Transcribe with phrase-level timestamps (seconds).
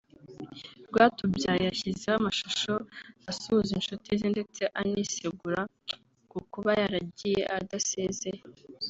[0.89, 2.73] Rwatubyaye yashyizeho amashusho
[3.29, 5.61] asuhuza inshuti ze ndetse anisegura
[6.31, 8.41] ku kuba yaragiye adasezeye